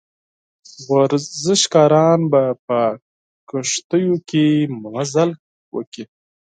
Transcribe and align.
ورزشکاران 0.91 2.19
به 2.31 2.43
په 2.65 2.79
کښتیو 3.49 4.15
کې 4.29 4.45
مزل 4.83 5.29
وکړي. 5.75 6.03